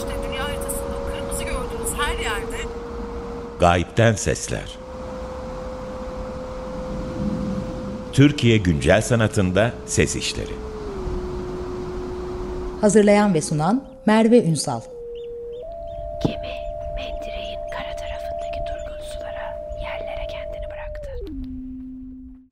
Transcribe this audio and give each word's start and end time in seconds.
İşte 0.00 0.12
dünya 0.28 0.44
haritasında 0.44 0.96
kırmızı 1.12 1.44
gördüğünüz 1.44 1.94
her 1.98 2.18
yerde 2.18 2.56
Gayipten 3.60 4.12
Sesler 4.12 4.78
Türkiye 8.12 8.56
Güncel 8.56 9.00
Sanatında 9.02 9.72
Ses 9.86 10.16
İşleri 10.16 10.52
Hazırlayan 12.80 13.34
ve 13.34 13.40
sunan 13.40 13.84
Merve 14.06 14.44
Ünsal 14.44 14.80
Gemi 16.26 16.54
mendireğin 16.96 17.58
kara 17.72 17.96
tarafındaki 17.96 18.60
durgun 18.68 19.04
sulara, 19.04 19.58
yerlere 19.82 20.26
kendini 20.30 20.66
bıraktı. 20.66 21.10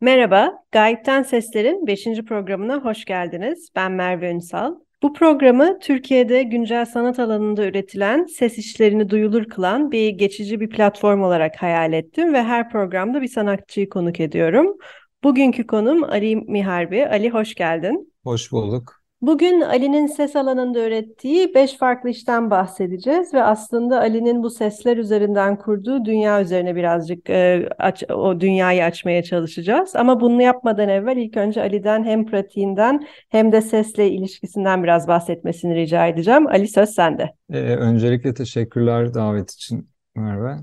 Merhaba, 0.01 0.63
Gayipten 0.73 1.23
Sesler'in 1.23 1.87
5. 1.87 2.05
programına 2.05 2.77
hoş 2.85 3.05
geldiniz. 3.05 3.69
Ben 3.77 3.93
Merve 3.93 4.31
Ünsal. 4.31 4.75
Bu 5.03 5.13
programı 5.13 5.79
Türkiye'de 5.79 6.43
güncel 6.43 6.85
sanat 6.85 7.19
alanında 7.19 7.67
üretilen, 7.67 8.25
ses 8.27 8.59
işlerini 8.59 9.11
duyulur 9.11 9.45
kılan 9.45 9.93
bir 9.93 10.09
geçici 10.09 10.61
bir 10.61 10.71
platform 10.71 11.23
olarak 11.23 11.63
hayal 11.63 11.93
ettim 11.93 12.35
ve 12.35 12.43
her 12.43 12.71
programda 12.71 13.23
bir 13.23 13.29
sanatçıyı 13.29 13.89
konuk 13.89 14.21
ediyorum. 14.21 14.77
Bugünkü 15.25 15.67
konum 15.67 16.05
Ali 16.05 16.37
Miharbi. 16.37 17.07
Ali 17.07 17.31
hoş 17.31 17.55
geldin. 17.55 18.13
Hoş 18.25 18.53
bulduk. 18.53 19.03
Bugün 19.23 19.61
Ali'nin 19.61 20.07
ses 20.07 20.37
alanında 20.37 20.87
ürettiği 20.87 21.55
beş 21.55 21.77
farklı 21.77 22.11
işten 22.11 22.51
bahsedeceğiz 22.51 23.35
ve 23.35 23.43
aslında 23.43 24.01
Ali'nin 24.01 24.43
bu 24.43 24.51
sesler 24.51 24.97
üzerinden 24.97 25.59
kurduğu 25.59 26.05
dünya 26.05 26.43
üzerine 26.43 26.77
birazcık 26.77 27.31
e, 27.31 27.69
aç, 27.79 28.05
o 28.11 28.41
dünyayı 28.41 28.85
açmaya 28.85 29.23
çalışacağız. 29.23 29.97
Ama 29.97 30.21
bunu 30.21 30.43
yapmadan 30.43 30.89
evvel 30.89 31.17
ilk 31.17 31.37
önce 31.37 31.61
Ali'den 31.61 32.05
hem 32.05 32.27
pratiğinden 32.27 33.07
hem 33.29 33.53
de 33.53 33.61
sesle 33.61 34.11
ilişkisinden 34.11 34.83
biraz 34.83 35.09
bahsetmesini 35.09 35.75
rica 35.75 36.07
edeceğim. 36.07 36.47
Ali 36.47 36.69
söz 36.69 36.91
sende. 36.91 37.35
Ee, 37.53 37.59
öncelikle 37.59 38.35
teşekkürler 38.35 39.15
davet 39.15 39.51
için 39.51 39.89
Merve. 40.15 40.57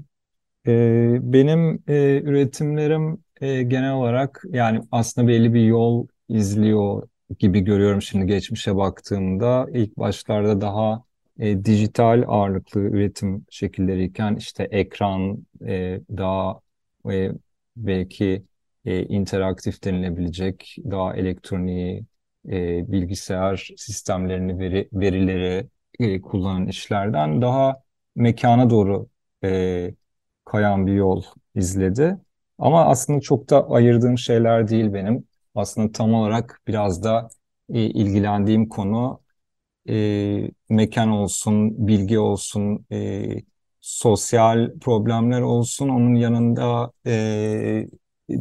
Ee, 0.67 1.17
benim 1.21 1.83
e, 1.87 2.21
üretimlerim 2.23 3.17
e, 3.41 3.63
genel 3.63 3.93
olarak 3.93 4.43
yani 4.51 4.81
aslında 4.91 5.27
belli 5.27 5.53
bir 5.53 5.63
yol 5.63 6.07
izliyor 6.29 7.07
gibi 7.39 7.59
görüyorum 7.61 8.01
şimdi 8.01 8.25
geçmişe 8.25 8.75
baktığımda. 8.75 9.67
İlk 9.73 9.97
başlarda 9.97 10.61
daha 10.61 11.03
e, 11.39 11.65
dijital 11.65 12.23
ağırlıklı 12.27 12.79
üretim 12.81 13.45
şekilleriyken 13.49 14.35
işte 14.35 14.63
ekran 14.71 15.45
e, 15.67 16.01
daha 16.17 16.59
e, 17.11 17.31
belki 17.75 18.43
e, 18.85 19.03
interaktif 19.05 19.83
denilebilecek 19.83 20.75
daha 20.91 21.15
elektroniği 21.15 22.05
e, 22.49 22.91
bilgisayar 22.91 23.69
sistemlerini 23.77 24.59
veri, 24.59 24.89
verileri 24.93 25.67
e, 25.99 26.21
kullanan 26.21 26.67
işlerden 26.67 27.41
daha 27.41 27.81
mekana 28.15 28.69
doğru 28.69 29.07
e, 29.43 29.93
kayan 30.45 30.87
bir 30.87 30.93
yol 30.93 31.23
izledi. 31.55 32.17
Ama 32.57 32.85
aslında 32.85 33.21
çok 33.21 33.49
da 33.49 33.69
ayırdığım 33.69 34.17
şeyler 34.17 34.67
değil 34.67 34.93
benim. 34.93 35.27
Aslında 35.55 35.91
tam 35.91 36.13
olarak 36.13 36.61
biraz 36.67 37.03
da 37.03 37.29
e, 37.73 37.81
ilgilendiğim 37.89 38.69
konu 38.69 39.21
e, 39.89 40.51
mekan 40.69 41.09
olsun, 41.09 41.87
bilgi 41.87 42.19
olsun, 42.19 42.85
e, 42.91 43.35
sosyal 43.81 44.79
problemler 44.79 45.41
olsun. 45.41 45.89
Onun 45.89 46.15
yanında 46.15 46.91
e, 47.07 47.87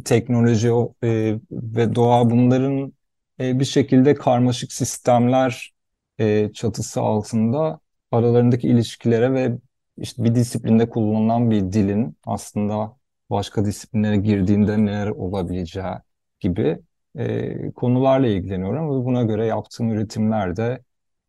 teknoloji 0.05 0.69
e, 1.03 1.39
ve 1.51 1.95
doğa 1.95 2.29
bunların 2.29 2.93
e, 3.39 3.59
bir 3.59 3.65
şekilde 3.65 4.13
karmaşık 4.15 4.73
sistemler 4.73 5.73
e, 6.19 6.51
çatısı 6.53 7.01
altında 7.01 7.79
aralarındaki 8.11 8.67
ilişkilere 8.67 9.33
ve 9.33 9.57
işte 9.97 10.23
bir 10.23 10.35
disiplinde 10.35 10.89
kullanılan 10.89 11.51
bir 11.51 11.61
dilin 11.71 12.17
aslında 12.25 12.97
başka 13.29 13.65
disiplinlere 13.65 14.17
girdiğinde 14.17 14.85
neler 14.85 15.07
olabileceği 15.07 15.85
gibi 16.39 16.79
e, 17.17 17.71
konularla 17.71 18.27
ilgileniyorum 18.27 19.01
ve 19.01 19.05
buna 19.05 19.23
göre 19.23 19.45
yaptığım 19.45 19.91
üretimlerde 19.91 20.83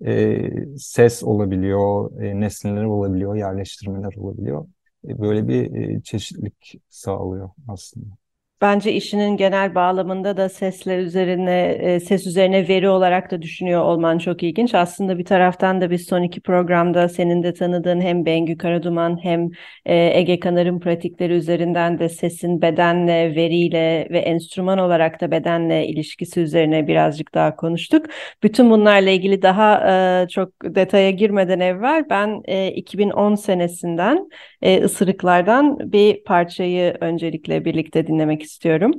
e, 0.06 0.76
ses 0.78 1.22
olabiliyor, 1.22 2.20
e, 2.22 2.40
nesneler 2.40 2.84
olabiliyor, 2.84 3.36
yerleştirmeler 3.36 4.14
olabiliyor. 4.16 4.66
E, 5.08 5.18
böyle 5.20 5.48
bir 5.48 5.74
e, 5.98 6.02
çeşitlilik 6.02 6.74
sağlıyor 6.88 7.50
aslında. 7.68 8.25
Bence 8.60 8.92
işinin 8.92 9.36
genel 9.36 9.74
bağlamında 9.74 10.36
da 10.36 10.48
sesler 10.48 10.98
üzerine, 10.98 11.68
e, 11.80 12.00
ses 12.00 12.26
üzerine 12.26 12.68
veri 12.68 12.88
olarak 12.88 13.30
da 13.30 13.42
düşünüyor 13.42 13.82
olman 13.82 14.18
çok 14.18 14.42
ilginç. 14.42 14.74
Aslında 14.74 15.18
bir 15.18 15.24
taraftan 15.24 15.80
da 15.80 15.90
biz 15.90 16.06
son 16.06 16.22
iki 16.22 16.40
programda 16.40 17.08
senin 17.08 17.42
de 17.42 17.54
tanıdığın 17.54 18.00
hem 18.00 18.26
Bengü 18.26 18.58
Karaduman 18.58 19.18
hem 19.22 19.50
e, 19.86 19.96
Ege 20.18 20.40
Kanar'ın 20.40 20.80
pratikleri 20.80 21.32
üzerinden 21.32 21.98
de 21.98 22.08
sesin 22.08 22.62
bedenle, 22.62 23.34
veriyle 23.36 24.08
ve 24.10 24.18
enstrüman 24.18 24.78
olarak 24.78 25.20
da 25.20 25.30
bedenle 25.30 25.86
ilişkisi 25.86 26.40
üzerine 26.40 26.86
birazcık 26.86 27.34
daha 27.34 27.56
konuştuk. 27.56 28.06
Bütün 28.42 28.70
bunlarla 28.70 29.10
ilgili 29.10 29.42
daha 29.42 29.90
e, 30.24 30.28
çok 30.28 30.52
detaya 30.64 31.10
girmeden 31.10 31.60
evvel 31.60 32.04
ben 32.10 32.42
2010 32.70 33.34
senesinden 33.34 34.28
ısırıklardan 34.84 35.92
bir 35.92 36.24
parçayı 36.24 36.96
öncelikle 37.00 37.64
birlikte 37.64 38.06
dinlemek 38.06 38.45
istiyorum. 38.46 38.92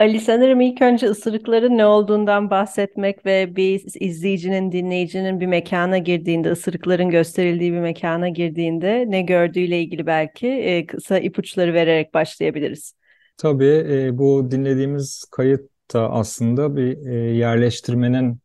Ali 0.00 0.20
sanırım 0.20 0.60
ilk 0.60 0.82
önce 0.82 1.06
ısırıkların 1.06 1.78
ne 1.78 1.86
olduğundan 1.86 2.50
bahsetmek 2.50 3.26
ve 3.26 3.56
bir 3.56 3.82
izleyicinin, 4.00 4.72
dinleyicinin 4.72 5.40
bir 5.40 5.46
mekana 5.46 5.98
girdiğinde, 5.98 6.50
ısırıkların 6.50 7.10
gösterildiği 7.10 7.72
bir 7.72 7.80
mekana 7.80 8.28
girdiğinde 8.28 9.04
ne 9.08 9.22
gördüğüyle 9.22 9.80
ilgili 9.80 10.06
belki 10.06 10.48
e, 10.48 10.86
kısa 10.86 11.18
ipuçları 11.18 11.74
vererek 11.74 12.14
başlayabiliriz. 12.14 12.94
Tabii 13.36 13.86
e, 13.90 14.18
bu 14.18 14.50
dinlediğimiz 14.50 15.24
kayıt 15.30 15.70
da 15.94 16.10
aslında 16.10 16.76
bir 16.76 17.06
e, 17.06 17.14
yerleştirmenin 17.36 18.40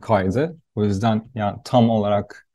kaydı. 0.00 0.56
O 0.74 0.84
yüzden 0.84 1.30
yani 1.34 1.56
tam 1.64 1.90
olarak 1.90 2.48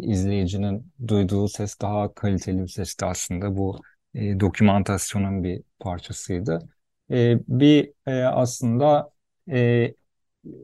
izleyicinin 0.00 0.92
duyduğu 1.08 1.48
ses 1.48 1.80
daha 1.80 2.14
kaliteli 2.14 2.62
bir 2.62 2.68
sesti 2.68 3.04
aslında. 3.04 3.56
Bu 3.56 3.80
dokümantasyonun 4.14 5.44
bir 5.44 5.62
parçasıydı 5.78 6.68
e, 7.10 7.38
bir 7.48 7.92
e, 8.06 8.12
aslında 8.24 9.10
e, 9.50 9.94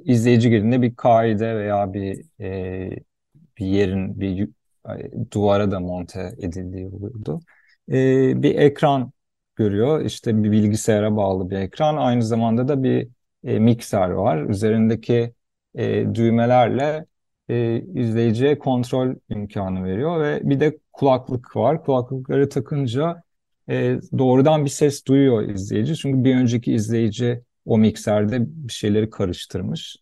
izleyici 0.05 0.51
girdiğinde 0.51 0.83
bir 0.83 0.97
kaide 0.97 1.57
veya 1.57 1.93
bir 1.93 2.25
e, 2.41 3.01
bir 3.59 3.67
yerin 3.67 4.21
bir 4.21 4.49
duvara 5.33 5.71
da 5.71 5.81
monte 5.81 6.33
edildiği 6.39 6.89
oluyordu. 6.89 7.41
E, 7.93 8.43
bir 8.43 8.55
ekran 8.55 9.13
görüyor. 9.57 10.05
İşte 10.05 10.45
bir 10.45 10.53
bilgisayara 10.53 11.17
bağlı 11.17 11.51
bir 11.51 11.57
ekran. 11.57 11.97
Aynı 11.97 12.23
zamanda 12.23 12.69
da 12.69 12.83
bir 12.83 13.09
e, 13.45 13.59
mikser 13.59 14.11
var. 14.11 14.43
Üzerindeki 14.43 15.35
e, 15.75 16.15
düğmelerle 16.15 17.07
e, 17.49 17.81
izleyiciye 17.81 18.59
kontrol 18.59 19.15
imkanı 19.29 19.85
veriyor 19.85 20.21
ve 20.23 20.41
bir 20.51 20.61
de 20.61 20.79
kulaklık 20.93 21.57
var. 21.57 21.85
Kulaklıkları 21.85 22.49
takınca 22.49 23.23
e, 23.71 23.99
doğrudan 24.19 24.65
bir 24.65 24.71
ses 24.71 25.07
duyuyor 25.07 25.49
izleyici. 25.49 25.97
Çünkü 25.97 26.25
bir 26.25 26.37
önceki 26.37 26.75
izleyici 26.75 27.43
o 27.65 27.79
mikserde 27.79 28.37
bir 28.41 28.73
şeyleri 28.73 29.11
karıştırmış. 29.11 29.97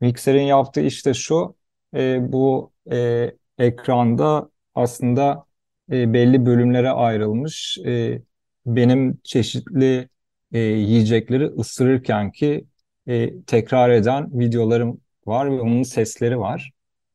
Mikserin 0.00 0.42
yaptığı 0.42 0.80
işte 0.80 1.14
şu, 1.14 1.56
e, 1.94 2.32
bu 2.32 2.72
e, 2.92 3.30
ekranda 3.58 4.50
aslında 4.74 5.44
e, 5.92 6.12
belli 6.12 6.46
bölümlere 6.46 6.90
ayrılmış 6.90 7.78
e, 7.86 8.22
benim 8.66 9.18
çeşitli 9.24 10.08
e, 10.52 10.58
yiyecekleri 10.58 11.46
ısırırken 11.46 12.32
ki 12.32 12.66
e, 13.06 13.42
tekrar 13.44 13.90
eden 13.90 14.40
videolarım 14.40 15.00
var 15.26 15.50
ve 15.50 15.60
onun 15.60 15.82
sesleri 15.82 16.38
var. 16.38 16.70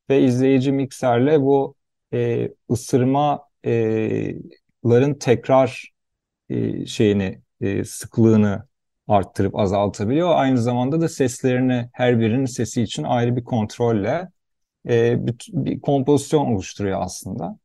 Ve 0.10 0.22
izleyici 0.22 0.72
mikserle 0.72 1.42
bu 1.42 1.76
e, 2.14 2.50
ısırmaların 2.72 5.20
tekrar 5.20 5.95
şeyini 6.88 7.42
sıklığını 7.86 8.68
arttırıp 9.08 9.56
azaltabiliyor. 9.60 10.32
Aynı 10.36 10.58
zamanda 10.62 11.02
da 11.02 11.10
seslerini 11.10 11.90
her 11.94 12.20
birinin 12.20 12.46
sesi 12.46 12.82
için 12.82 13.04
ayrı 13.04 13.36
bir 13.36 13.44
kontrolle 13.44 14.30
bir, 14.86 15.36
bir 15.54 15.82
kompozisyon 15.82 16.46
oluşturuyor 16.46 17.02
aslında. 17.02 17.60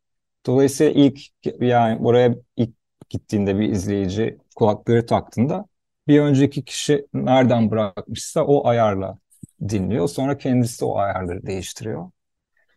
Dolayısıyla 0.46 0.92
ilk 0.92 1.20
yani 1.60 2.06
oraya 2.06 2.34
ilk 2.56 2.74
gittiğinde 3.10 3.58
bir 3.58 3.68
izleyici 3.68 4.38
kulakları 4.56 5.06
taktığında 5.06 5.66
bir 6.08 6.20
önceki 6.20 6.64
kişi 6.64 7.06
nereden 7.14 7.70
bırakmışsa 7.70 8.44
o 8.44 8.66
ayarla 8.68 9.18
dinliyor. 9.68 10.08
Sonra 10.08 10.38
kendisi 10.38 10.84
o 10.84 10.96
ayarları 10.98 11.46
değiştiriyor. 11.46 12.10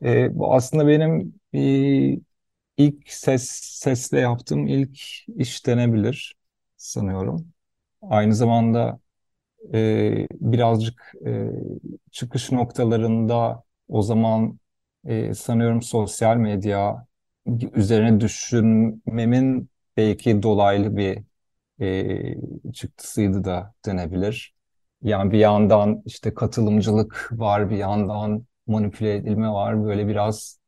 E, 0.04 0.40
bu 0.40 0.54
aslında 0.56 0.88
benim 0.88 1.36
e, 1.54 2.20
ilk 2.78 3.10
ses 3.14 3.50
sesle 3.64 4.20
yaptığım 4.20 4.68
ilk 4.68 5.00
iş 5.38 5.66
denebilir 5.68 6.36
sanıyorum. 6.78 7.54
Aynı 8.02 8.36
zamanda 8.36 9.00
e, 9.74 10.28
birazcık 10.32 11.14
e, 11.26 11.50
çıkış 12.12 12.52
noktalarında 12.52 13.64
o 13.88 14.02
zaman 14.02 14.60
e, 15.06 15.34
sanıyorum 15.34 15.82
sosyal 15.82 16.38
medya 16.38 17.08
üzerine 17.74 18.20
düşünmemin 18.22 19.70
belki 19.98 20.44
dolaylı 20.44 20.98
bir 20.98 21.24
e, 21.82 22.72
çıktısıydı 22.74 23.44
da 23.44 23.74
denebilir. 23.86 24.56
Yani 25.04 25.32
bir 25.32 25.38
yandan 25.40 26.04
işte 26.06 26.34
katılımcılık 26.34 27.30
var, 27.32 27.70
bir 27.70 27.78
yandan 27.78 28.46
manipüle 28.68 29.16
edilme 29.16 29.50
var. 29.50 29.84
Böyle 29.86 30.08
biraz 30.08 30.60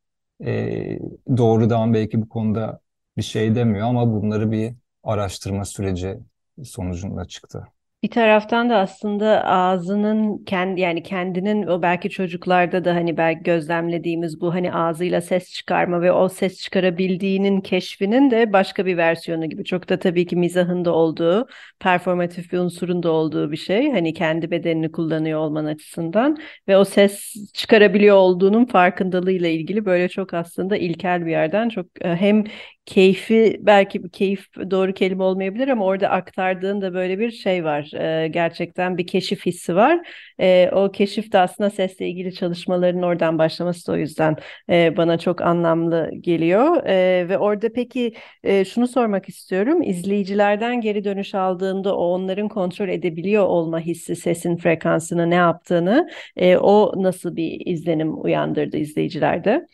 e, 0.44 0.98
doğrudan 1.36 1.94
belki 1.94 2.22
bu 2.22 2.28
konuda 2.28 2.80
bir 3.16 3.22
şey 3.22 3.54
demiyor 3.54 3.86
ama 3.88 4.12
bunları 4.12 4.50
bir 4.50 4.74
araştırma 5.02 5.64
süreci 5.64 6.18
sonucunda 6.64 7.24
çıktı. 7.24 7.66
Bir 8.06 8.10
taraftan 8.10 8.70
da 8.70 8.76
aslında 8.76 9.44
ağzının 9.44 10.44
kendi 10.44 10.80
yani 10.80 11.02
kendinin 11.02 11.66
o 11.66 11.82
belki 11.82 12.10
çocuklarda 12.10 12.84
da 12.84 12.94
hani 12.94 13.16
belki 13.16 13.42
gözlemlediğimiz 13.42 14.40
bu 14.40 14.54
hani 14.54 14.72
ağzıyla 14.72 15.20
ses 15.20 15.52
çıkarma 15.52 16.02
ve 16.02 16.12
o 16.12 16.28
ses 16.28 16.60
çıkarabildiğinin 16.62 17.60
keşfinin 17.60 18.30
de 18.30 18.52
başka 18.52 18.86
bir 18.86 18.96
versiyonu 18.96 19.46
gibi. 19.48 19.64
Çok 19.64 19.88
da 19.88 19.98
tabii 19.98 20.26
ki 20.26 20.36
mizahında 20.36 20.92
olduğu, 20.94 21.46
performatif 21.80 22.52
bir 22.52 22.58
unsurunda 22.58 23.10
olduğu 23.10 23.52
bir 23.52 23.56
şey. 23.56 23.90
Hani 23.90 24.14
kendi 24.14 24.50
bedenini 24.50 24.92
kullanıyor 24.92 25.40
olman 25.40 25.64
açısından 25.64 26.38
ve 26.68 26.76
o 26.76 26.84
ses 26.84 27.34
çıkarabiliyor 27.54 28.16
olduğunun 28.16 28.64
farkındalığıyla 28.64 29.48
ilgili 29.48 29.84
böyle 29.84 30.08
çok 30.08 30.34
aslında 30.34 30.76
ilkel 30.76 31.26
bir 31.26 31.30
yerden 31.30 31.68
çok 31.68 31.86
e, 32.00 32.16
hem 32.16 32.44
keyfi 32.86 33.56
belki 33.60 34.10
keyif 34.10 34.46
doğru 34.70 34.94
kelime 34.94 35.22
olmayabilir 35.22 35.68
ama 35.68 35.84
orada 35.84 36.08
aktardığın 36.10 36.80
da 36.80 36.94
böyle 36.94 37.18
bir 37.18 37.30
şey 37.30 37.64
var. 37.64 37.90
Ee, 37.94 38.28
gerçekten 38.28 38.98
bir 38.98 39.06
keşif 39.06 39.46
hissi 39.46 39.76
var. 39.76 40.08
Ee, 40.40 40.70
o 40.72 40.92
keşif 40.92 41.32
de 41.32 41.38
aslında 41.38 41.70
sesle 41.70 42.08
ilgili 42.08 42.34
çalışmaların 42.34 43.02
oradan 43.02 43.38
başlaması 43.38 43.86
da 43.86 43.92
o 43.92 43.96
yüzden 43.96 44.36
e, 44.70 44.96
bana 44.96 45.18
çok 45.18 45.40
anlamlı 45.42 46.10
geliyor. 46.20 46.86
E, 46.86 47.28
ve 47.28 47.38
orada 47.38 47.72
peki 47.72 48.14
e, 48.44 48.64
şunu 48.64 48.88
sormak 48.88 49.28
istiyorum. 49.28 49.82
İzleyicilerden 49.82 50.80
geri 50.80 51.04
dönüş 51.04 51.34
aldığında 51.34 51.96
o 51.96 52.04
onların 52.14 52.48
kontrol 52.48 52.88
edebiliyor 52.88 53.46
olma 53.46 53.80
hissi 53.80 54.16
sesin 54.16 54.56
frekansını 54.56 55.30
ne 55.30 55.34
yaptığını 55.34 56.08
e, 56.36 56.56
o 56.56 57.02
nasıl 57.02 57.36
bir 57.36 57.66
izlenim 57.66 58.24
uyandırdı 58.24 58.76
izleyicilerde? 58.76 59.66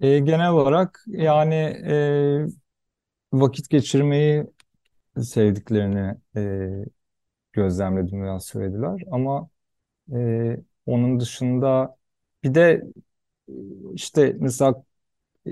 E, 0.00 0.18
genel 0.18 0.50
olarak 0.50 1.04
yani 1.08 1.54
e, 1.86 2.46
vakit 3.32 3.70
geçirmeyi 3.70 4.46
sevdiklerini 5.22 6.16
e, 6.36 6.84
gözlemledim 7.52 8.22
veya 8.22 8.40
söylediler. 8.40 9.02
Ama 9.12 9.48
e, 10.14 10.56
onun 10.86 11.20
dışında 11.20 11.96
bir 12.44 12.54
de 12.54 12.84
işte 13.94 14.36
mesela 14.40 14.84
e, 15.48 15.50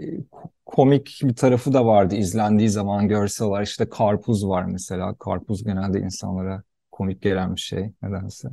komik 0.67 1.21
bir 1.25 1.37
tarafı 1.37 1.73
da 1.75 1.87
vardı 1.87 2.15
izlendiği 2.17 2.71
zaman 2.71 3.09
görsel 3.09 3.47
olarak 3.49 3.69
işte 3.69 3.89
karpuz 3.89 4.49
var 4.49 4.65
mesela. 4.65 5.15
Karpuz 5.15 5.65
genelde 5.65 6.01
insanlara 6.01 6.63
komik 6.93 7.23
gelen 7.23 7.57
bir 7.57 7.61
şey 7.61 7.93
nedense. 8.03 8.49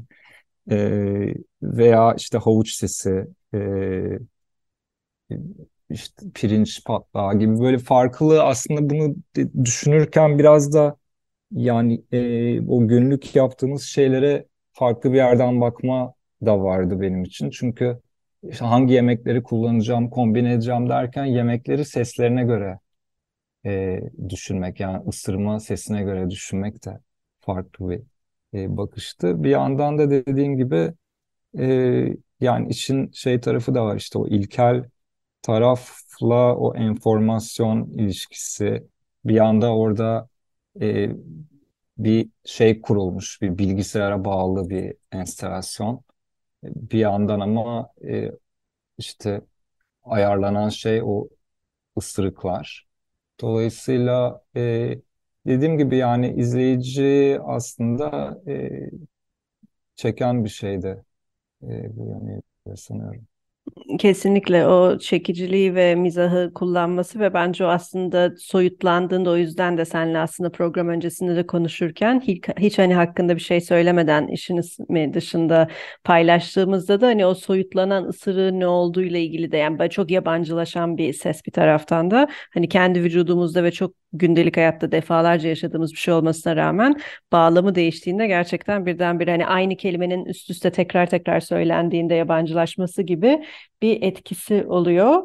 E, 0.72 1.36
veya 1.63 2.16
işte 2.16 2.38
havuç 2.38 2.72
sesi, 2.74 3.28
e, 3.56 4.19
işte 5.89 6.24
pirinç 6.35 6.83
patlağı 6.85 7.39
gibi 7.39 7.59
böyle 7.59 7.77
farklı 7.77 8.44
aslında 8.44 8.89
bunu 8.89 9.15
düşünürken 9.65 10.39
biraz 10.39 10.74
da 10.74 10.97
yani 11.51 12.03
e, 12.12 12.62
o 12.68 12.88
günlük 12.88 13.35
yaptığımız 13.35 13.83
şeylere 13.83 14.47
farklı 14.74 15.12
bir 15.13 15.18
yerden 15.18 15.62
bakma 15.62 16.13
da 16.45 16.62
vardı 16.63 17.01
benim 17.01 17.24
için. 17.24 17.50
Çünkü 17.50 18.01
işte 18.50 18.65
hangi 18.65 18.94
yemekleri 18.94 19.44
kullanacağım, 19.44 20.09
kombine 20.09 20.53
edeceğim 20.53 20.89
derken 20.89 21.25
yemekleri 21.25 21.85
seslerine 21.85 22.44
göre 22.44 22.80
e, 23.65 24.01
düşünmek 24.30 24.80
yani 24.80 25.03
ısırma 25.07 25.59
sesine 25.59 26.03
göre 26.03 26.30
düşünmek 26.30 26.85
de 26.85 27.00
farklı 27.41 27.89
bir 27.89 28.01
e, 28.53 28.77
bakıştı. 28.77 29.44
Bir 29.44 29.50
yandan 29.50 29.97
da 29.97 30.09
dediğim 30.12 30.57
gibi 30.57 30.94
e, 31.59 31.65
yani 32.41 32.69
için 32.69 33.12
şey 33.13 33.41
tarafı 33.41 33.75
da 33.75 33.85
var 33.85 33.95
işte 33.97 34.19
o 34.19 34.27
ilkel 34.27 34.85
tarafla 35.44 36.57
o 36.57 36.75
enformasyon 36.78 37.88
ilişkisi 37.92 38.88
bir 39.25 39.40
anda 39.40 39.75
orada 39.78 40.30
e, 40.81 41.10
bir 41.98 42.30
şey 42.45 42.81
kurulmuş, 42.81 43.42
bir 43.42 43.57
bilgisayara 43.57 44.25
bağlı 44.25 44.69
bir 44.69 44.95
enstalasyon. 45.12 46.04
Bir 46.64 47.00
yandan 47.00 47.40
ama 47.40 47.90
e, 48.07 48.31
işte 49.00 49.42
ayarlanan 50.04 50.69
şey 50.69 51.02
o 51.06 51.30
ısırıklar. 51.97 52.88
Dolayısıyla 53.42 54.44
e, 54.56 54.62
dediğim 55.47 55.78
gibi 55.78 55.97
yani 55.97 56.33
izleyici 56.35 57.40
aslında 57.44 58.38
e, 58.47 58.69
çeken 59.95 60.44
bir 60.45 60.50
şeydi 60.50 61.06
e, 61.64 61.97
bu 61.97 62.06
yönüyle 62.07 62.78
sanıyorum. 62.78 63.28
Kesinlikle 63.99 64.67
o 64.67 64.99
çekiciliği 64.99 65.75
ve 65.75 65.95
mizahı 65.95 66.51
kullanması 66.55 67.19
ve 67.19 67.33
bence 67.33 67.65
o 67.65 67.67
aslında 67.67 68.31
soyutlandığında 68.37 69.29
o 69.29 69.37
yüzden 69.37 69.77
de 69.77 69.85
seninle 69.85 70.17
aslında 70.19 70.51
program 70.51 70.87
öncesinde 70.89 71.35
de 71.35 71.47
konuşurken 71.47 72.19
hiç, 72.21 72.43
hiç 72.59 72.77
hani 72.79 72.93
hakkında 72.95 73.35
bir 73.35 73.41
şey 73.41 73.61
söylemeden 73.61 74.27
işin 74.27 74.57
ismi 74.57 75.13
dışında 75.13 75.67
paylaştığımızda 76.03 77.01
da 77.01 77.07
hani 77.07 77.25
o 77.25 77.33
soyutlanan 77.35 78.03
ısırığın 78.05 78.59
ne 78.59 78.67
olduğuyla 78.67 79.19
ilgili 79.19 79.51
de 79.51 79.57
yani 79.57 79.89
çok 79.89 80.11
yabancılaşan 80.11 80.97
bir 80.97 81.13
ses 81.13 81.45
bir 81.45 81.51
taraftan 81.51 82.11
da 82.11 82.27
hani 82.53 82.69
kendi 82.69 83.03
vücudumuzda 83.03 83.63
ve 83.63 83.71
çok 83.71 84.03
gündelik 84.13 84.57
hayatta 84.57 84.91
defalarca 84.91 85.49
yaşadığımız 85.49 85.91
bir 85.91 85.97
şey 85.97 86.13
olmasına 86.13 86.55
rağmen 86.55 86.95
bağlamı 87.31 87.75
değiştiğinde 87.75 88.27
gerçekten 88.27 88.85
birdenbire 88.85 89.31
hani 89.31 89.45
aynı 89.45 89.75
kelimenin 89.75 90.25
üst 90.25 90.49
üste 90.49 90.71
tekrar 90.71 91.09
tekrar 91.09 91.39
söylendiğinde 91.39 92.15
yabancılaşması 92.15 93.01
gibi 93.01 93.45
bir 93.81 94.01
etkisi 94.01 94.65
oluyor. 94.67 95.23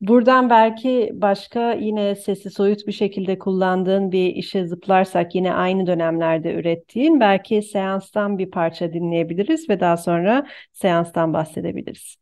Buradan 0.00 0.50
belki 0.50 1.10
başka 1.14 1.72
yine 1.72 2.14
sesi 2.16 2.50
soyut 2.50 2.86
bir 2.86 2.92
şekilde 2.92 3.38
kullandığın 3.38 4.12
bir 4.12 4.26
işe 4.26 4.66
zıplarsak 4.66 5.34
yine 5.34 5.54
aynı 5.54 5.86
dönemlerde 5.86 6.54
ürettiğin 6.54 7.20
belki 7.20 7.62
seanstan 7.62 8.38
bir 8.38 8.50
parça 8.50 8.92
dinleyebiliriz 8.92 9.68
ve 9.70 9.80
daha 9.80 9.96
sonra 9.96 10.46
seanstan 10.72 11.32
bahsedebiliriz. 11.32 12.16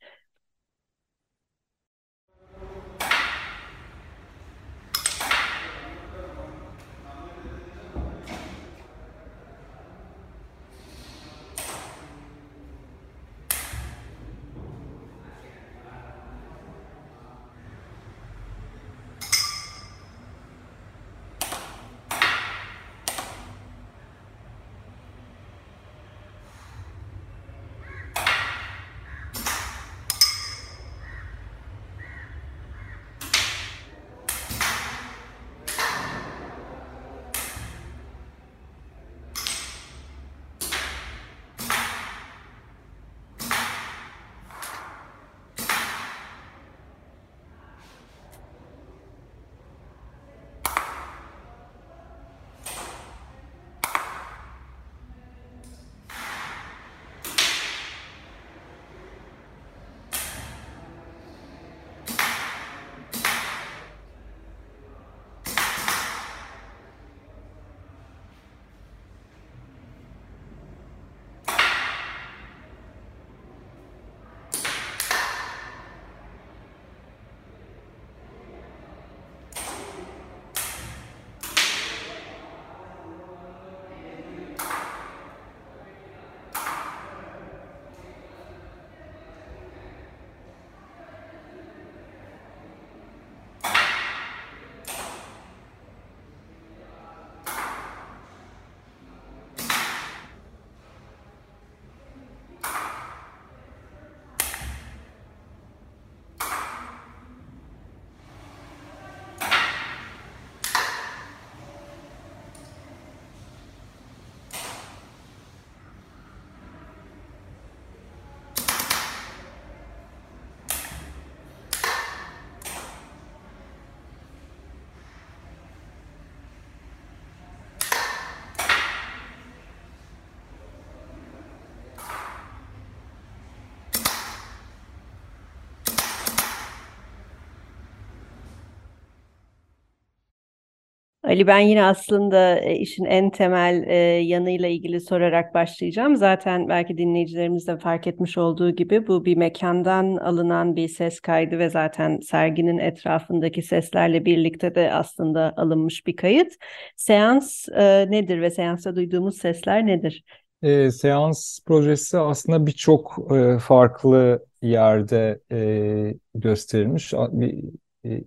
Ali 141.26 141.47
ben 141.47 141.59
yine 141.59 141.85
aslında 141.85 142.59
e, 142.59 142.76
işin 142.76 143.04
en 143.04 143.30
temel 143.30 143.85
e, 143.87 143.95
yanıyla 144.23 144.68
ilgili 144.68 145.00
sorarak 145.00 145.54
başlayacağım. 145.54 146.16
Zaten 146.16 146.68
belki 146.68 146.99
dinleyicilerimiz 146.99 147.66
de 147.66 147.78
fark 147.78 148.06
etmiş 148.06 148.38
olduğu 148.38 148.71
gibi 148.71 149.06
bu 149.06 149.25
bir 149.25 149.37
mekandan 149.37 150.16
alınan 150.16 150.76
bir 150.76 150.88
ses 150.88 151.21
kaydı 151.21 151.59
ve 151.59 151.71
zaten 151.71 152.21
serginin 152.21 152.78
etrafındaki 152.78 153.62
seslerle 153.62 154.25
birlikte 154.25 154.75
de 154.75 154.92
aslında 154.92 155.54
alınmış 155.56 156.06
bir 156.06 156.16
kayıt. 156.16 156.52
Seans 156.97 157.68
e, 157.68 158.11
nedir 158.11 158.40
ve 158.40 158.50
seansta 158.50 158.97
duyduğumuz 158.97 159.38
sesler 159.38 159.87
nedir? 159.87 160.25
E, 160.62 160.90
seans 160.90 161.61
projesi 161.66 162.18
aslında 162.18 162.66
birçok 162.66 163.18
e, 163.37 163.59
farklı 163.59 164.47
yerde 164.62 165.40
e, 165.52 166.14
gösterilmiş 166.35 167.12
bir 167.12 167.64
e, 168.04 168.25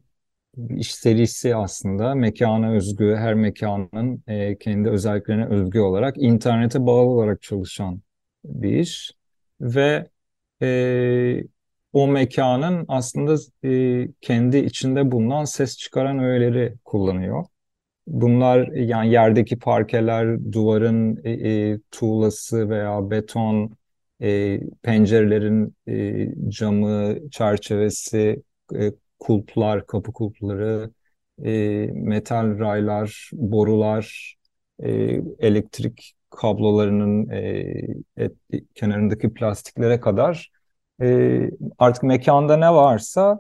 iş 0.78 0.96
serisi 0.96 1.56
aslında 1.56 2.16
mekana 2.16 2.72
özgü, 2.72 3.16
her 3.16 3.34
mekanın 3.34 4.24
e, 4.28 4.58
kendi 4.58 4.90
özelliklerine 4.90 5.46
özgü 5.46 5.80
olarak 5.80 6.16
internete 6.18 6.86
bağlı 6.86 7.10
olarak 7.10 7.42
çalışan 7.42 8.02
bir 8.46 8.80
iş 8.80 9.12
ve 9.62 10.10
e, 10.62 11.44
o 11.94 12.08
mekanın 12.08 12.86
aslında 12.88 13.36
e, 13.66 14.08
kendi 14.22 14.58
içinde 14.58 15.12
bulunan 15.12 15.46
ses 15.46 15.78
çıkaran 15.78 16.20
öğeleri 16.20 16.76
kullanıyor. 16.86 17.46
Bunlar 18.08 18.68
yani 18.68 19.12
yerdeki 19.12 19.60
parkeler, 19.60 20.54
duvarın 20.54 21.22
e, 21.24 21.32
e, 21.32 21.80
tuğlası 21.92 22.70
veya 22.70 23.12
beton, 23.12 23.78
e, 24.22 24.60
pencerelerin 24.82 25.76
e, 25.88 26.28
camı, 26.50 27.18
çerçevesi, 27.32 28.44
e, 28.76 28.92
kulplar, 29.20 29.88
kapı 29.88 30.14
kulpları, 30.14 30.92
e, 31.46 31.52
metal 31.94 32.60
raylar, 32.60 33.30
borular, 33.34 34.36
e, 34.84 34.92
elektrik 35.40 36.14
kablolarının 36.30 37.30
e, 37.30 37.74
et, 38.18 38.34
kenarındaki 38.76 39.34
plastiklere 39.34 40.00
kadar 40.00 40.52
e, 41.02 41.50
artık 41.80 42.04
mekanda 42.04 42.58
ne 42.58 42.74
varsa 42.74 43.40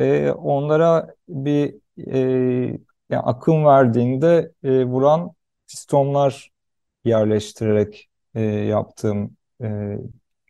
e, 0.00 0.30
onlara 0.30 1.14
bir 1.28 1.74
e, 2.12 2.78
yani 3.10 3.22
akım 3.22 3.64
verdiğinde 3.64 4.52
e, 4.62 4.84
vuran 4.84 5.32
pistonlar 5.68 6.50
yerleştirerek 7.04 8.08
e, 8.34 8.42
yaptığım 8.42 9.36
e, 9.62 9.98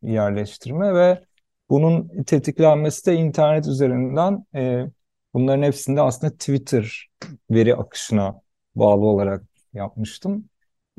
yerleştirme 0.02 0.94
ve 0.94 1.24
bunun 1.70 2.22
tetiklenmesi 2.24 3.06
de 3.06 3.14
internet 3.14 3.66
üzerinden 3.66 4.46
e, 4.54 4.86
bunların 5.34 5.62
hepsinde 5.62 6.00
aslında 6.00 6.32
Twitter 6.32 7.08
veri 7.50 7.74
akışına 7.76 8.40
bağlı 8.74 9.06
olarak 9.06 9.42
yapmıştım. 9.72 10.48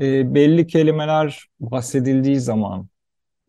E, 0.01 0.33
belli 0.33 0.67
kelimeler 0.67 1.47
bahsedildiği 1.59 2.39
zaman 2.39 2.89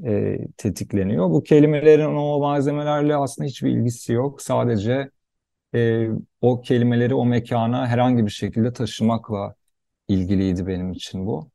e, 0.05 0.39
tetikleniyor. 0.57 1.31
Bu 1.31 1.43
kelimelerin 1.43 2.17
o 2.17 2.39
malzemelerle 2.39 3.17
aslında 3.17 3.49
hiçbir 3.49 3.71
ilgisi 3.71 4.13
yok. 4.13 4.43
Sadece 4.43 5.11
e, 5.75 6.09
o 6.41 6.61
kelimeleri 6.61 7.15
o 7.15 7.25
mekana 7.27 7.89
herhangi 7.89 8.27
bir 8.27 8.31
şekilde 8.31 8.73
taşımakla 8.73 9.55
ilgiliydi 10.09 10.67
benim 10.67 10.93
için 10.93 11.27
bu. 11.27 11.51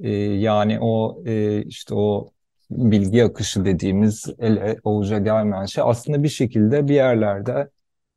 E, 0.00 0.10
yani 0.14 0.78
o 0.80 1.22
e, 1.26 1.62
işte 1.64 1.94
o 1.94 2.32
bilgi 2.70 3.24
akışı 3.24 3.64
dediğimiz 3.64 4.26
ele 4.38 4.78
avuca 4.84 5.18
gelmeyen 5.18 5.64
şey 5.66 5.84
aslında 5.86 6.22
bir 6.22 6.28
şekilde 6.28 6.88
bir 6.88 6.94
yerlerde 6.94 7.70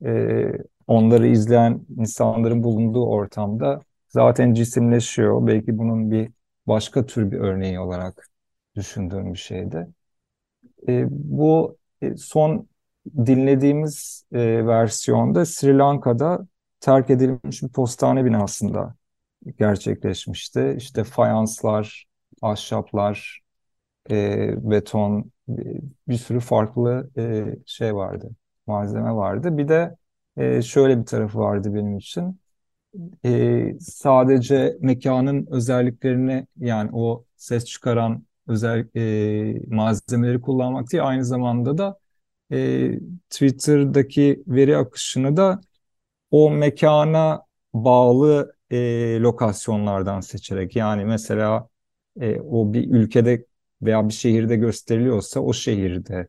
e, 0.06 0.46
onları 0.88 1.27
izleyen 1.27 1.86
insanların 1.98 2.63
bulunduğu 2.63 3.06
ortamda 3.06 3.82
zaten 4.08 4.53
cisimleşiyor. 4.53 5.48
Belki 5.48 5.77
bunun 5.77 6.12
bir 6.12 6.32
başka 6.68 7.06
tür 7.06 7.32
bir 7.32 7.39
örneği 7.39 7.79
olarak 7.79 8.29
düşündüğüm 8.75 9.34
bir 9.34 9.39
şeydi. 9.39 9.88
E, 10.88 11.06
bu 11.10 11.77
e, 12.01 12.18
son 12.18 12.68
dinlediğimiz 13.25 14.25
e, 14.32 14.68
versiyonda 14.68 15.46
Sri 15.46 15.77
Lanka'da 15.77 16.48
terk 16.79 17.10
edilmiş 17.10 17.63
bir 17.63 17.70
postane 17.70 18.25
binasında 18.25 18.96
gerçekleşmişti. 19.60 20.75
İşte 20.77 21.03
fayanslar, 21.03 22.06
ahşaplar, 22.41 23.39
e, 24.11 24.71
beton, 24.71 25.31
bir 26.07 26.17
sürü 26.17 26.39
farklı 26.39 27.09
e, 27.17 27.45
şey 27.65 27.95
vardı, 27.95 28.29
malzeme 28.67 29.11
vardı. 29.15 29.57
Bir 29.57 29.67
de 29.67 29.95
e, 30.37 30.61
şöyle 30.61 30.99
bir 31.01 31.05
tarafı 31.05 31.39
vardı 31.39 31.73
benim 31.75 31.97
için. 31.97 32.39
E, 33.25 33.73
sadece 33.79 34.77
mekanın 34.81 35.47
özelliklerini 35.51 36.47
yani 36.57 36.89
o 36.93 37.25
ses 37.37 37.65
çıkaran 37.65 38.25
özel 38.47 38.87
e, 38.95 39.61
malzemeleri 39.67 40.41
kullanmak 40.41 40.91
değil, 40.91 41.07
aynı 41.07 41.25
zamanda 41.25 41.77
da 41.77 41.99
e, 42.51 42.91
Twitter'daki 43.29 44.43
veri 44.47 44.77
akışını 44.77 45.37
da 45.37 45.61
o 46.31 46.51
mekana 46.51 47.43
bağlı 47.73 48.55
e, 48.71 48.77
lokasyonlardan 49.19 50.21
seçerek 50.21 50.75
yani 50.75 51.05
mesela 51.05 51.69
e, 52.21 52.39
o 52.39 52.73
bir 52.73 52.91
ülkede 52.91 53.45
veya 53.81 54.07
bir 54.07 54.13
şehirde 54.13 54.55
gösteriliyorsa 54.55 55.39
o 55.39 55.53
şehirde 55.53 56.27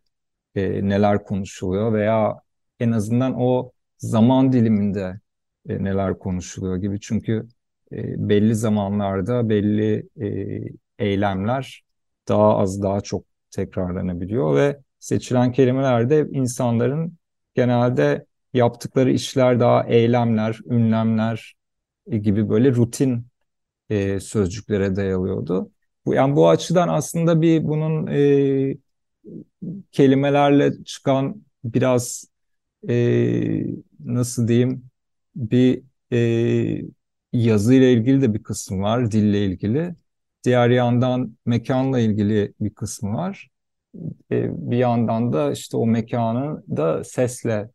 e, 0.55 0.89
neler 0.89 1.25
konuşuluyor 1.25 1.93
veya 1.93 2.37
en 2.81 2.91
azından 2.93 3.35
o 3.41 3.73
zaman 3.99 4.53
diliminde 4.53 5.21
e, 5.69 5.85
neler 5.85 6.19
konuşuluyor 6.19 6.77
gibi. 6.77 7.01
Çünkü 7.01 7.49
e, 7.93 8.29
belli 8.29 8.55
zamanlarda 8.55 9.49
belli 9.49 10.09
e, 10.21 10.61
eylemler 10.99 11.83
daha 12.29 12.57
az 12.59 12.83
daha 12.83 13.01
çok 13.01 13.25
tekrarlanabiliyor 13.51 14.57
ve 14.57 14.81
seçilen 14.99 15.53
kelimelerde 15.53 16.27
insanların 16.31 17.19
genelde 17.55 18.27
yaptıkları 18.55 19.13
işler 19.13 19.61
daha 19.61 19.87
eylemler, 19.87 20.59
ünlemler 20.67 21.55
e, 22.07 22.19
gibi 22.19 22.49
böyle 22.49 22.75
rutin 22.75 23.27
e, 23.91 24.21
sözcüklere 24.21 24.97
dayalıyordu. 24.97 25.71
Bu 26.07 26.15
yani 26.15 26.37
bu 26.37 26.49
açıdan 26.49 26.89
aslında 26.89 27.43
bir 27.43 27.65
bunun 27.65 28.07
e, 28.07 28.77
kelimelerle 29.93 30.85
çıkan 30.85 31.45
biraz 31.65 32.25
e, 32.91 33.65
nasıl 34.05 34.49
diyeyim 34.49 34.85
bir 35.37 35.83
e, 36.13 36.83
yazı 37.33 37.75
ile 37.75 37.93
ilgili 37.93 38.23
de 38.23 38.35
bir 38.35 38.43
kısmı 38.43 38.83
var, 38.83 39.11
dille 39.13 39.45
ilgili. 39.47 39.95
Diğer 40.45 40.71
yandan 40.71 41.37
mekanla 41.47 42.01
ilgili 42.01 42.55
bir 42.61 42.75
kısmı 42.75 43.15
var. 43.15 43.51
E, 44.33 44.71
bir 44.73 44.79
yandan 44.79 45.33
da 45.33 45.53
işte 45.53 45.77
o 45.77 45.87
mekanı 45.87 46.65
da 46.77 47.05
sesle 47.05 47.71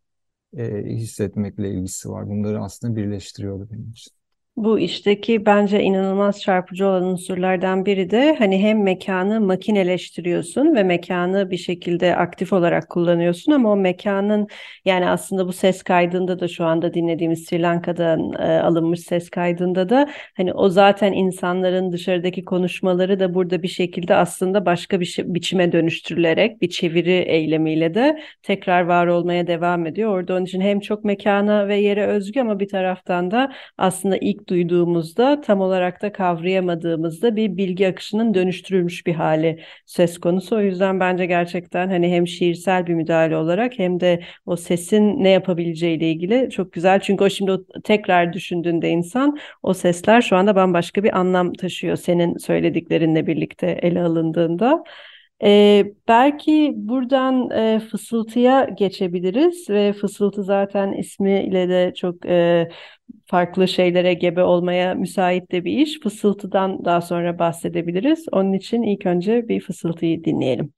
e, 0.58 0.84
hissetmekle 0.86 1.72
ilgisi 1.72 2.10
var. 2.12 2.29
Bunları 2.29 2.63
aslında 2.63 2.98
birleştiriyordu 2.98 3.70
benim 3.72 3.91
için. 3.91 4.14
Bu 4.55 4.79
işteki 4.79 5.45
bence 5.45 5.81
inanılmaz 5.83 6.41
çarpıcı 6.41 6.88
olan 6.88 7.03
unsurlardan 7.03 7.85
biri 7.85 8.09
de 8.09 8.35
hani 8.39 8.63
hem 8.63 8.83
mekanı 8.83 9.41
makineleştiriyorsun 9.41 10.75
ve 10.75 10.83
mekanı 10.83 11.51
bir 11.51 11.57
şekilde 11.57 12.15
aktif 12.15 12.53
olarak 12.53 12.89
kullanıyorsun 12.89 13.51
ama 13.51 13.71
o 13.71 13.75
mekanın 13.75 14.47
yani 14.85 15.09
aslında 15.09 15.47
bu 15.47 15.53
ses 15.53 15.83
kaydında 15.83 16.39
da 16.39 16.47
şu 16.47 16.65
anda 16.65 16.93
dinlediğimiz 16.93 17.45
Sri 17.45 17.62
Lanka'dan 17.62 18.33
e, 18.33 18.59
alınmış 18.59 19.00
ses 19.00 19.29
kaydında 19.29 19.89
da 19.89 20.09
hani 20.38 20.53
o 20.53 20.69
zaten 20.69 21.13
insanların 21.13 21.91
dışarıdaki 21.91 22.45
konuşmaları 22.45 23.19
da 23.19 23.33
burada 23.33 23.63
bir 23.63 23.67
şekilde 23.67 24.15
aslında 24.15 24.65
başka 24.65 25.00
bir 25.00 25.05
şey, 25.05 25.25
biçime 25.33 25.71
dönüştürülerek 25.71 26.62
bir 26.62 26.69
çeviri 26.69 27.12
eylemiyle 27.12 27.93
de 27.93 28.19
tekrar 28.43 28.81
var 28.81 29.07
olmaya 29.07 29.47
devam 29.47 29.85
ediyor. 29.85 30.12
Orada 30.12 30.33
onun 30.33 30.45
için 30.45 30.62
hem 30.62 30.79
çok 30.79 31.03
mekana 31.03 31.67
ve 31.67 31.77
yere 31.77 32.07
özgü 32.07 32.39
ama 32.39 32.59
bir 32.59 32.67
taraftan 32.67 33.31
da 33.31 33.51
aslında 33.77 34.17
ilk 34.17 34.45
duyduğumuzda 34.50 35.42
tam 35.42 35.62
olarak 35.62 36.02
da 36.02 36.12
kavrayamadığımızda 36.12 37.36
bir 37.36 37.58
bilgi 37.58 37.88
akışının 37.88 38.34
dönüştürülmüş 38.34 39.06
bir 39.08 39.14
hali 39.14 39.64
söz 39.86 40.20
konusu. 40.20 40.56
O 40.56 40.62
yüzden 40.62 41.00
bence 41.00 41.25
gerçekten 41.25 41.88
hani 41.90 42.12
hem 42.12 42.28
şiirsel 42.28 42.88
bir 42.88 42.94
müdahale 42.94 43.38
olarak 43.38 43.80
hem 43.80 44.00
de 44.00 44.24
o 44.46 44.56
sesin 44.56 45.24
ne 45.24 45.30
yapabileceğiyle 45.30 46.12
ilgili 46.12 46.50
çok 46.50 46.74
güzel. 46.74 47.00
Çünkü 47.00 47.24
o 47.24 47.30
şimdi 47.30 47.52
o 47.52 47.66
tekrar 47.84 48.34
düşündüğünde 48.34 48.90
insan 48.90 49.38
o 49.64 49.74
sesler 49.74 50.22
şu 50.22 50.36
anda 50.36 50.56
bambaşka 50.56 51.04
bir 51.04 51.18
anlam 51.20 51.54
taşıyor 51.54 51.96
senin 51.96 52.38
söylediklerininle 52.38 53.28
birlikte 53.28 53.68
ele 53.82 54.02
alındığında. 54.02 54.84
Ee, 55.44 55.86
belki 56.08 56.74
buradan 56.75 57.50
e, 57.50 57.80
fısıltıya 57.80 58.64
geçebiliriz 58.64 59.70
ve 59.70 59.94
fısıltı 59.94 60.44
zaten 60.44 60.92
ismiyle 60.92 61.70
de 61.70 61.94
çok 61.96 62.25
e, 62.25 62.70
farklı 63.25 63.67
şeylere 63.67 64.13
gebe 64.13 64.43
olmaya 64.43 64.93
müsait 64.95 65.51
de 65.51 65.65
bir 65.65 65.71
iş. 65.79 66.00
Fısıltıdan 66.00 66.85
daha 66.85 67.01
sonra 67.01 67.39
bahsedebiliriz. 67.39 68.25
Onun 68.31 68.53
için 68.53 68.83
ilk 68.83 69.05
önce 69.05 69.47
bir 69.47 69.62
fısıltıyı 69.62 70.24
dinleyelim. 70.24 70.74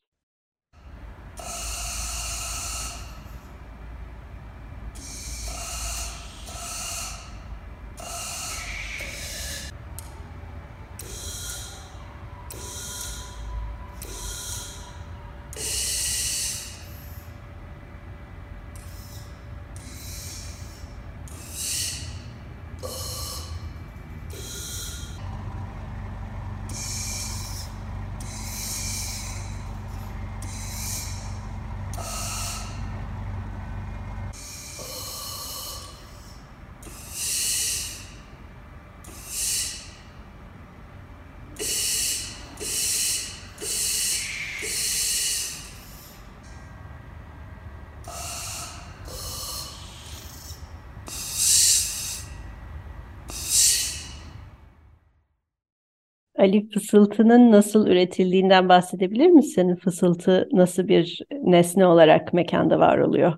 Ali 56.37 56.69
fısıltının 56.69 57.51
nasıl 57.51 57.87
üretildiğinden 57.87 58.69
bahsedebilir 58.69 59.27
misin? 59.27 59.75
Fısıltı 59.75 60.49
nasıl 60.51 60.87
bir 60.87 61.21
nesne 61.43 61.85
olarak 61.85 62.33
mekanda 62.33 62.79
var 62.79 62.97
oluyor? 62.97 63.33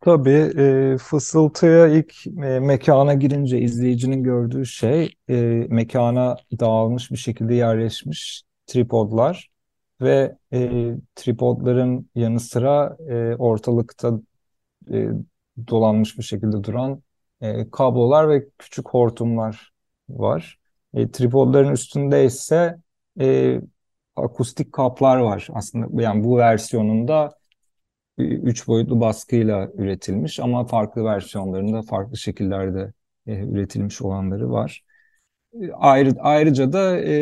Tabii 0.00 0.52
e, 0.58 0.96
fısıltıya 0.98 1.88
ilk 1.88 2.26
e, 2.26 2.60
mekana 2.60 3.14
girince 3.14 3.58
izleyicinin 3.60 4.22
gördüğü 4.22 4.66
şey 4.66 5.14
e, 5.28 5.34
mekana 5.68 6.36
dağılmış 6.60 7.10
bir 7.10 7.16
şekilde 7.16 7.54
yerleşmiş 7.54 8.42
tripodlar 8.66 9.50
ve 10.00 10.36
e, 10.52 10.90
tripodların 11.14 12.10
yanı 12.14 12.40
sıra 12.40 12.96
e, 13.08 13.34
ortalıkta 13.34 14.20
e, 14.92 15.08
dolanmış 15.68 16.18
bir 16.18 16.22
şekilde 16.22 16.64
duran 16.64 17.02
e, 17.40 17.70
kablolar 17.70 18.28
ve 18.28 18.48
küçük 18.58 18.88
hortumlar 18.88 19.72
var. 20.08 20.57
E, 20.94 21.10
tripodların 21.10 21.72
üstünde 21.72 22.24
ise 22.24 22.78
e, 23.20 23.60
akustik 24.16 24.72
kaplar 24.72 25.16
var. 25.18 25.48
Aslında 25.52 26.02
yani 26.02 26.24
bu 26.24 26.38
versiyonunda 26.38 27.38
üç 28.18 28.68
boyutlu 28.68 29.00
baskıyla 29.00 29.70
üretilmiş 29.74 30.40
ama 30.40 30.66
farklı 30.66 31.04
versiyonlarında 31.04 31.82
farklı 31.82 32.16
şekillerde 32.16 32.92
e, 33.26 33.38
üretilmiş 33.38 34.02
olanları 34.02 34.50
var. 34.50 34.84
E, 35.62 35.72
ayrı, 35.72 36.14
ayrıca 36.20 36.72
da 36.72 37.00
e, 37.00 37.14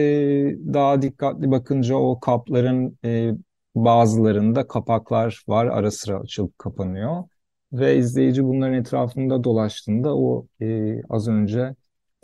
daha 0.75 1.03
dikkatli 1.03 1.51
bakınca 1.51 1.97
o 1.97 2.21
kapların 2.21 2.99
e, 3.05 3.33
bazılarında 3.75 4.69
kapaklar 4.69 5.45
var 5.49 5.67
ara 5.67 5.91
sıra 5.91 6.19
açılıp 6.21 6.59
kapanıyor 6.59 7.25
ve 7.73 7.97
izleyici 7.97 8.45
bunların 8.45 8.75
etrafında 8.75 9.45
dolaştığında 9.45 10.17
o 10.17 10.47
e, 10.61 11.03
az 11.09 11.29
önce 11.29 11.75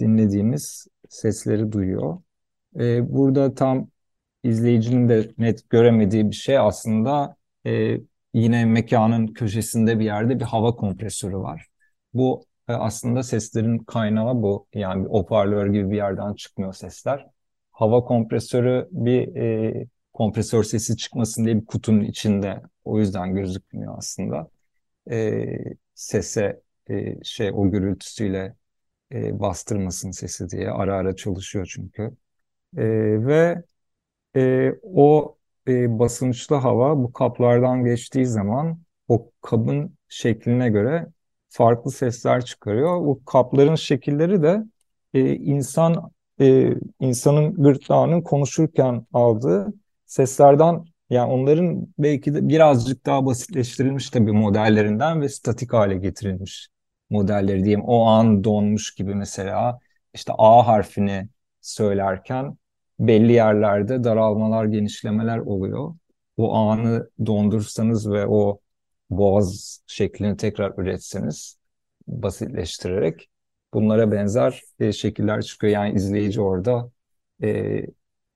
dinlediğimiz 0.01 0.87
sesleri 1.13 1.73
duyuyor. 1.73 2.19
E, 2.81 3.15
burada 3.15 3.55
tam 3.55 3.89
izleyicinin 4.45 5.09
de 5.09 5.31
net 5.39 5.71
göremediği 5.71 6.31
bir 6.31 6.37
şey 6.37 6.59
aslında 6.59 7.37
e, 7.67 7.99
yine 8.35 8.65
mekanın 8.65 9.27
köşesinde 9.27 9.99
bir 9.99 10.05
yerde 10.05 10.41
bir 10.41 10.45
hava 10.45 10.77
kompresörü 10.77 11.37
var. 11.37 11.67
Bu 12.15 12.47
e, 12.69 12.73
aslında 12.73 13.23
seslerin 13.23 13.79
kaynağı 13.79 14.43
bu. 14.43 14.67
Yani 14.75 15.05
bir 15.05 15.11
hoparlör 15.11 15.67
gibi 15.67 15.91
bir 15.91 15.97
yerden 15.97 16.35
çıkmıyor 16.35 16.73
sesler. 16.73 17.27
Hava 17.73 18.05
kompresörü 18.05 18.89
bir 18.91 19.37
e, 19.37 19.87
kompresör 20.13 20.65
sesi 20.65 20.97
çıkmasın 20.97 21.45
diye 21.45 21.61
bir 21.61 21.67
kutunun 21.67 22.05
içinde. 22.05 22.63
O 22.85 22.99
yüzden 22.99 23.35
gözükmüyor 23.35 23.95
aslında. 23.99 24.49
E, 25.11 25.47
sese 25.95 26.63
e, 26.91 27.25
şey 27.25 27.51
o 27.55 27.71
gürültüsüyle 27.71 28.55
e, 29.13 29.41
bastırmasın 29.41 30.11
sesi 30.11 30.51
diye 30.51 30.71
ara 30.71 30.97
ara 30.97 31.17
çalışıyor 31.17 31.71
çünkü. 31.75 32.03
E, 32.77 32.85
ve 33.27 33.63
e, 34.37 34.73
o 34.83 35.37
e, 35.69 35.99
basınçlı 35.99 36.57
hava 36.57 36.99
bu 36.99 37.13
kaplardan 37.13 37.85
geçtiği 37.85 38.27
zaman 38.27 38.79
o 39.09 39.31
kabın 39.43 39.99
şekline 40.09 40.71
göre 40.71 41.07
farklı 41.49 41.91
sesler 41.91 42.45
çıkarıyor. 42.45 43.01
Bu 43.01 43.25
kapların 43.25 43.75
şekilleri 43.75 44.43
de 44.43 44.65
e, 45.15 45.35
insan 45.37 46.13
e, 46.41 46.75
insanın 47.01 47.55
gırtlağının 47.63 48.23
konuşurken 48.23 49.07
aldığı 49.13 49.73
seslerden 50.07 50.85
yani 51.11 51.33
onların 51.33 51.89
belki 51.99 52.35
de 52.35 52.49
birazcık 52.49 53.07
daha 53.07 53.27
basitleştirilmiş 53.27 54.11
tabii 54.11 54.33
modellerinden 54.33 55.21
ve 55.21 55.29
statik 55.29 55.73
hale 55.73 55.97
getirilmiş 55.99 56.69
modelleri 57.13 57.65
diyeyim. 57.65 57.83
O 57.85 58.05
an 58.07 58.45
donmuş 58.45 58.95
gibi 58.95 59.15
mesela 59.15 59.79
işte 60.15 60.33
A 60.39 60.67
harfini 60.67 61.29
söylerken 61.61 62.57
belli 62.99 63.33
yerlerde 63.33 64.05
daralmalar, 64.05 64.65
genişlemeler 64.65 65.39
oluyor. 65.39 65.95
O 66.37 66.55
anı 66.55 67.11
dondursanız 67.27 68.11
ve 68.13 68.27
o 68.27 68.61
boğaz 69.11 69.81
şeklini 69.87 70.37
tekrar 70.37 70.73
üretseniz 70.79 71.59
basitleştirerek 72.07 73.29
bunlara 73.75 74.13
benzer 74.13 74.63
e, 74.81 74.93
şekiller 74.93 75.43
çıkıyor. 75.43 75.73
Yani 75.73 75.95
izleyici 75.95 76.41
orada 76.41 76.91
e, 77.43 77.83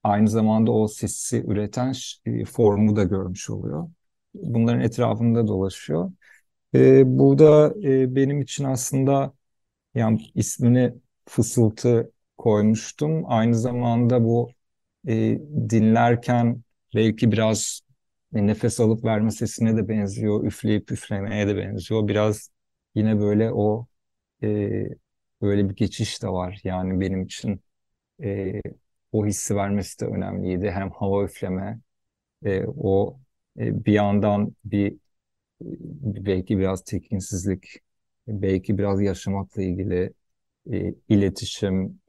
aynı 0.05 0.29
zamanda 0.29 0.73
o 0.73 0.89
sesi 0.89 1.45
üreten 1.47 1.93
e, 2.27 2.45
formu 2.45 2.97
da 2.97 3.05
görmüş 3.05 3.51
oluyor. 3.51 3.89
Bunların 4.35 4.81
etrafında 4.81 5.47
dolaşıyor. 5.47 6.13
E, 6.75 7.03
burada 7.19 7.75
e, 7.85 8.15
benim 8.17 8.41
için 8.41 8.65
aslında 8.65 9.35
yani 9.95 10.21
ismini 10.35 10.95
fısıltı 11.29 12.13
koymuştum. 12.39 13.25
Aynı 13.27 13.57
zamanda 13.57 14.25
bu 14.25 14.51
e, 15.09 15.39
dinlerken 15.71 16.63
belki 16.95 17.33
biraz 17.33 17.83
e, 18.35 18.47
nefes 18.47 18.81
alıp 18.81 19.05
verme 19.05 19.31
sesine 19.31 19.77
de 19.77 19.89
benziyor, 19.89 20.45
üfleyip 20.45 20.93
üflemeye 20.93 21.49
de 21.49 21.57
benziyor. 21.57 22.09
Biraz 22.09 22.51
yine 22.95 23.21
böyle 23.21 23.53
o 23.53 23.87
e, 24.45 24.49
böyle 25.43 25.69
bir 25.71 25.77
geçiş 25.77 26.23
de 26.23 26.29
var. 26.29 26.61
Yani 26.65 27.01
benim 27.01 27.23
için 27.23 27.61
e, 28.25 28.61
o 29.13 29.27
hissi 29.27 29.57
vermesi 29.57 30.01
de 30.01 30.07
önemliydi. 30.07 30.71
Hem 30.71 30.91
hava 30.91 31.25
üfleme, 31.25 31.81
e, 32.45 32.65
o 32.67 33.21
e, 33.59 33.85
bir 33.85 33.93
yandan 33.93 34.57
bir 34.65 34.97
belki 36.05 36.59
biraz 36.59 36.85
tekinsizlik, 36.85 37.67
belki 38.29 38.79
biraz 38.79 39.03
yaşamakla 39.03 39.63
ilgili 39.63 40.13
e, 40.73 40.95
iletişim, 41.09 42.01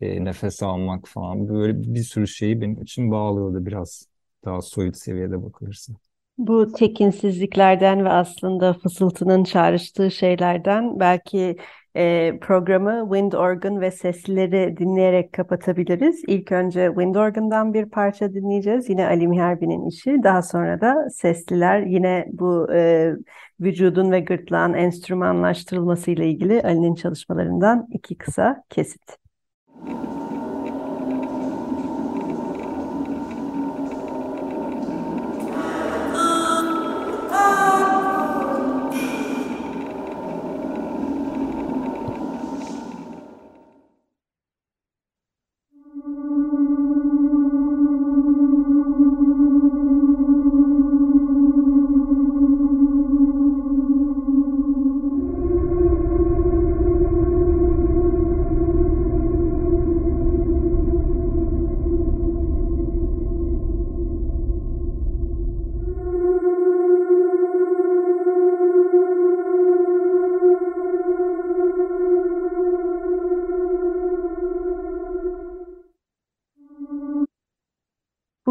e, 0.00 0.24
nefes 0.24 0.62
almak 0.62 1.08
falan 1.08 1.48
böyle 1.48 1.94
bir 1.94 2.02
sürü 2.04 2.28
şeyi 2.28 2.60
benim 2.60 2.82
için 2.82 3.10
bağlıyordu 3.10 3.66
biraz 3.66 4.08
daha 4.44 4.62
soyut 4.62 4.96
seviyede 4.98 5.42
bakılırsa. 5.42 5.94
Bu 6.38 6.72
tekinsizliklerden 6.72 8.04
ve 8.04 8.08
aslında 8.08 8.74
fısıltının 8.74 9.44
çağrıştığı 9.44 10.10
şeylerden 10.10 11.00
belki 11.00 11.56
e, 11.96 12.38
programı 12.40 13.08
wind 13.12 13.32
organ 13.32 13.80
ve 13.80 13.90
sesleri 13.90 14.76
dinleyerek 14.76 15.32
kapatabiliriz. 15.32 16.22
İlk 16.26 16.52
önce 16.52 16.86
wind 16.86 17.14
organ'dan 17.14 17.74
bir 17.74 17.86
parça 17.86 18.34
dinleyeceğiz. 18.34 18.88
Yine 18.88 19.06
Ali 19.06 19.28
Miherbi'nin 19.28 19.88
işi. 19.88 20.22
Daha 20.22 20.42
sonra 20.42 20.80
da 20.80 21.10
sesliler 21.10 21.80
yine 21.80 22.26
bu 22.32 22.72
e, 22.72 23.12
vücudun 23.60 24.12
ve 24.12 24.20
gırtlağın 24.20 24.74
enstrümanlaştırılması 24.74 26.10
ile 26.10 26.28
ilgili 26.28 26.62
Ali'nin 26.62 26.94
çalışmalarından 26.94 27.86
iki 27.92 28.18
kısa 28.18 28.64
kesit. 28.68 29.18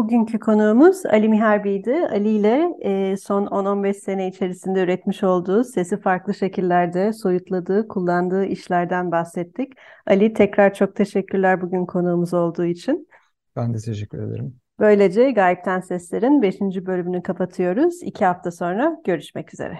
Bugünkü 0.02 0.38
konuğumuz 0.38 1.06
Ali 1.06 1.28
Miharbi'ydi. 1.28 2.08
Ali 2.12 2.28
ile 2.28 2.74
e, 2.80 3.16
son 3.16 3.46
10-15 3.46 3.94
sene 3.94 4.28
içerisinde 4.28 4.82
üretmiş 4.82 5.22
olduğu, 5.22 5.64
sesi 5.64 6.00
farklı 6.00 6.34
şekillerde 6.34 7.12
soyutladığı, 7.12 7.88
kullandığı 7.88 8.44
işlerden 8.44 9.10
bahsettik. 9.10 9.72
Ali 10.06 10.32
tekrar 10.32 10.74
çok 10.74 10.96
teşekkürler 10.96 11.60
bugün 11.60 11.86
konuğumuz 11.86 12.34
olduğu 12.34 12.64
için. 12.64 13.08
Ben 13.56 13.74
de 13.74 13.78
teşekkür 13.78 14.22
ederim. 14.22 14.54
Böylece 14.78 15.30
Gayipten 15.30 15.80
Sesler'in 15.80 16.42
5. 16.42 16.60
bölümünü 16.60 17.22
kapatıyoruz. 17.22 18.02
İki 18.02 18.24
hafta 18.24 18.50
sonra 18.50 18.96
görüşmek 19.04 19.54
üzere. 19.54 19.78